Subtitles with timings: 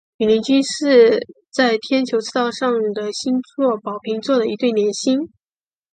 [0.17, 1.19] 羽林军一是
[1.51, 5.29] 在天球赤道上的星座宝瓶座的一对联星。